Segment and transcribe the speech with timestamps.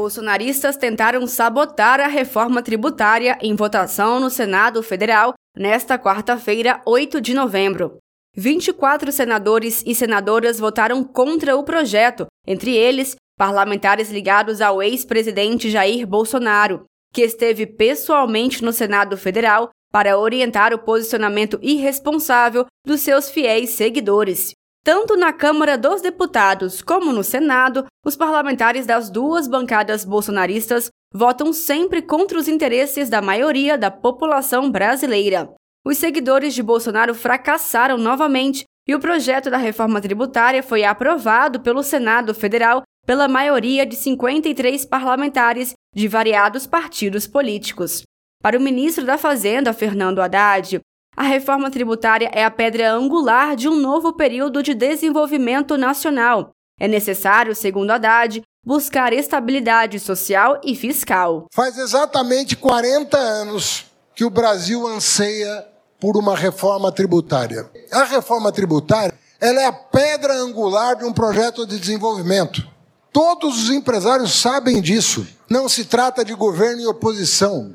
[0.00, 7.34] Bolsonaristas tentaram sabotar a reforma tributária em votação no Senado Federal nesta quarta-feira, 8 de
[7.34, 7.98] novembro.
[8.34, 16.06] 24 senadores e senadoras votaram contra o projeto, entre eles parlamentares ligados ao ex-presidente Jair
[16.06, 23.70] Bolsonaro, que esteve pessoalmente no Senado Federal para orientar o posicionamento irresponsável dos seus fiéis
[23.70, 24.52] seguidores.
[24.82, 31.52] Tanto na Câmara dos Deputados como no Senado, os parlamentares das duas bancadas bolsonaristas votam
[31.52, 35.52] sempre contra os interesses da maioria da população brasileira.
[35.84, 41.82] Os seguidores de Bolsonaro fracassaram novamente e o projeto da reforma tributária foi aprovado pelo
[41.82, 48.02] Senado Federal pela maioria de 53 parlamentares de variados partidos políticos.
[48.42, 50.80] Para o ministro da Fazenda, Fernando Haddad,
[51.16, 56.50] a reforma tributária é a pedra angular de um novo período de desenvolvimento nacional.
[56.80, 61.46] É necessário, segundo Haddad, buscar estabilidade social e fiscal.
[61.52, 65.66] Faz exatamente 40 anos que o Brasil anseia
[66.00, 67.68] por uma reforma tributária.
[67.92, 72.66] A reforma tributária ela é a pedra angular de um projeto de desenvolvimento.
[73.12, 75.26] Todos os empresários sabem disso.
[75.48, 77.74] Não se trata de governo e oposição.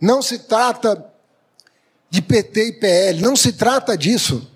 [0.00, 1.04] Não se trata
[2.10, 3.20] de PT e PL.
[3.20, 4.46] Não se trata disso.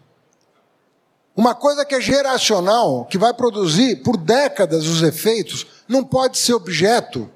[1.34, 6.54] Uma coisa que é geracional, que vai produzir por décadas os efeitos, não pode ser
[6.54, 7.30] objeto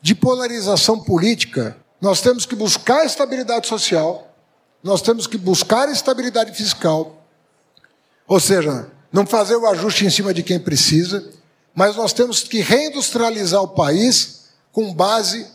[0.00, 1.76] de polarização política.
[2.00, 4.34] Nós temos que buscar estabilidade social,
[4.82, 7.22] nós temos que buscar estabilidade fiscal,
[8.26, 11.30] ou seja, não fazer o ajuste em cima de quem precisa,
[11.74, 15.46] mas nós temos que reindustrializar o país com base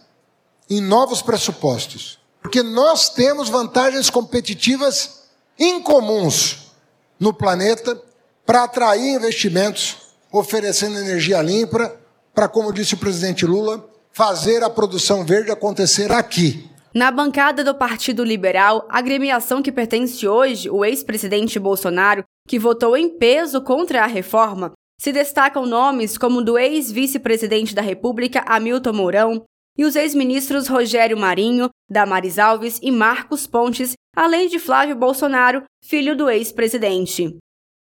[0.69, 2.18] em novos pressupostos.
[2.49, 5.25] Porque nós temos vantagens competitivas
[5.59, 6.71] incomuns
[7.19, 8.01] no planeta
[8.43, 9.97] para atrair investimentos,
[10.31, 11.95] oferecendo energia limpa,
[12.33, 16.67] para, como disse o presidente Lula, fazer a produção verde acontecer aqui.
[16.91, 22.97] Na bancada do Partido Liberal, a agremiação que pertence hoje o ex-presidente Bolsonaro, que votou
[22.97, 29.45] em peso contra a reforma, se destacam nomes como do ex-vice-presidente da República Hamilton Mourão,
[29.79, 36.17] e os ex-ministros Rogério Marinho, Damares Alves e Marcos Pontes, além de Flávio Bolsonaro, filho
[36.17, 37.37] do ex-presidente.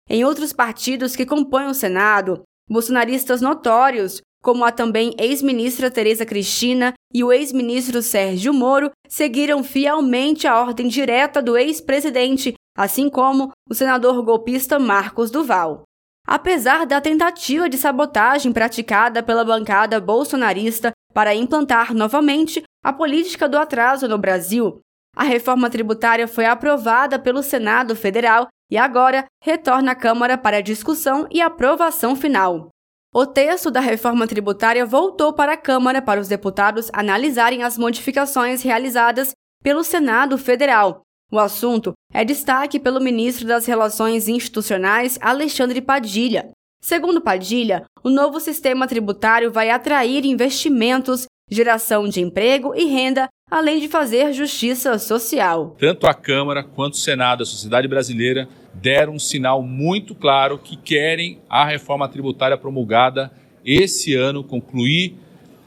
[0.09, 6.95] Em outros partidos que compõem o Senado, bolsonaristas notórios, como a também ex-ministra Tereza Cristina
[7.13, 13.75] e o ex-ministro Sérgio Moro, seguiram fielmente a ordem direta do ex-presidente, assim como o
[13.75, 15.83] senador golpista Marcos Duval.
[16.25, 23.59] Apesar da tentativa de sabotagem praticada pela bancada bolsonarista para implantar novamente a política do
[23.59, 24.79] atraso no Brasil.
[25.17, 31.27] A reforma tributária foi aprovada pelo Senado Federal e agora retorna à Câmara para discussão
[31.29, 32.69] e aprovação final.
[33.13, 38.63] O texto da reforma tributária voltou para a Câmara para os deputados analisarem as modificações
[38.63, 41.03] realizadas pelo Senado Federal.
[41.33, 46.53] O assunto é destaque pelo ministro das Relações Institucionais, Alexandre Padilha.
[46.81, 53.81] Segundo Padilha, o novo sistema tributário vai atrair investimentos, geração de emprego e renda, além
[53.81, 55.77] de fazer justiça social.
[55.79, 60.77] Tanto a Câmara quanto o Senado, a sociedade brasileira, deram um sinal muito claro que
[60.77, 63.31] querem a reforma tributária promulgada
[63.65, 65.17] esse ano, concluir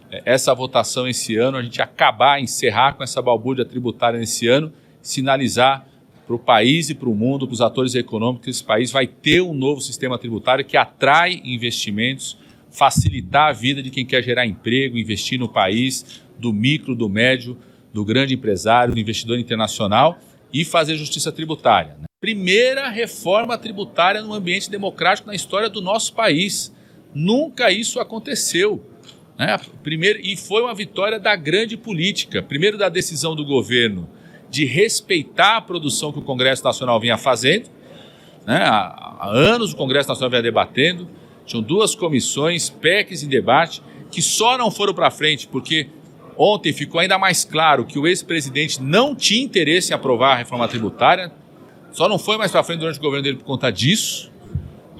[0.10, 4.72] eh, essa votação esse ano, a gente acabar, encerrar com essa balbúrdia tributária nesse ano,
[5.02, 5.86] sinalizar
[6.32, 9.42] para o país e para o mundo, para os atores econômicos, esse país vai ter
[9.42, 12.38] um novo sistema tributário que atrai investimentos,
[12.70, 17.58] facilitar a vida de quem quer gerar emprego, investir no país, do micro, do médio,
[17.94, 20.18] do grande empresário, do investidor internacional
[20.54, 21.98] e fazer justiça tributária.
[22.00, 22.06] Né?
[22.22, 26.74] Primeira reforma tributária no ambiente democrático na história do nosso país.
[27.14, 28.82] Nunca isso aconteceu.
[29.38, 29.58] Né?
[29.84, 32.42] Primeiro, e foi uma vitória da grande política.
[32.42, 34.08] Primeiro, da decisão do governo
[34.52, 37.70] de respeitar a produção que o Congresso Nacional vinha fazendo.
[38.46, 38.58] Né?
[38.58, 41.10] Há, há anos o Congresso Nacional vinha debatendo,
[41.46, 43.82] tinham duas comissões, PECs em debate,
[44.12, 45.88] que só não foram para frente porque
[46.38, 50.68] ontem ficou ainda mais claro que o ex-presidente não tinha interesse em aprovar a reforma
[50.68, 51.32] tributária,
[51.94, 54.30] só não foi mais para frente durante o governo dele por conta disso.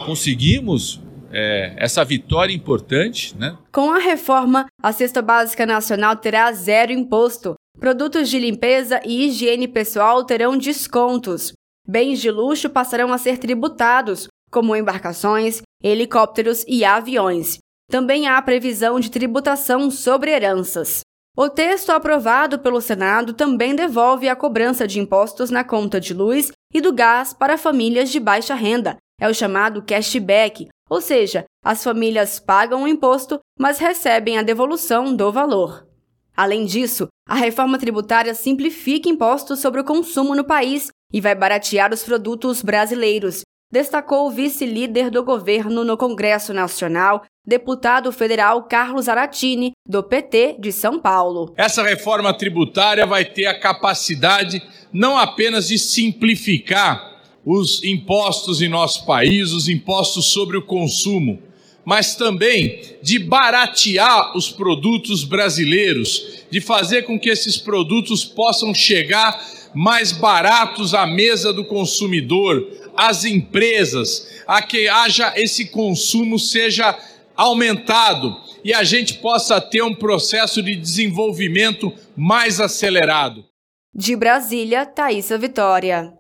[0.06, 3.36] Conseguimos é, essa vitória importante.
[3.38, 3.58] Né?
[3.72, 7.56] Com a reforma, a cesta básica nacional terá zero imposto.
[7.82, 11.52] Produtos de limpeza e higiene pessoal terão descontos.
[11.88, 17.58] Bens de luxo passarão a ser tributados, como embarcações, helicópteros e aviões.
[17.90, 21.00] Também há previsão de tributação sobre heranças.
[21.36, 26.52] O texto aprovado pelo Senado também devolve a cobrança de impostos na conta de luz
[26.72, 28.98] e do gás para famílias de baixa renda.
[29.20, 35.16] É o chamado cashback, ou seja, as famílias pagam o imposto, mas recebem a devolução
[35.16, 35.90] do valor.
[36.36, 41.94] Além disso, a reforma tributária simplifica impostos sobre o consumo no país e vai baratear
[41.94, 49.72] os produtos brasileiros, destacou o vice-líder do governo no Congresso Nacional, deputado federal Carlos Aratini,
[49.88, 51.54] do PT de São Paulo.
[51.56, 54.62] Essa reforma tributária vai ter a capacidade
[54.92, 61.42] não apenas de simplificar os impostos em nosso país, os impostos sobre o consumo,
[61.86, 69.40] mas também de baratear os produtos brasileiros, de fazer com que esses produtos possam chegar
[69.74, 76.98] mais baratos à mesa do consumidor, às empresas, a que haja esse consumo seja
[77.36, 83.46] aumentado e a gente possa ter um processo de desenvolvimento mais acelerado.
[83.94, 86.10] De Brasília, Thaisa Vitória.